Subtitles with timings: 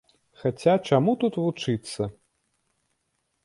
[0.43, 2.11] Хаця чаму тут вучыцца?